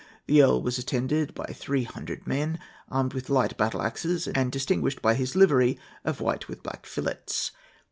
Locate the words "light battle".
3.29-3.83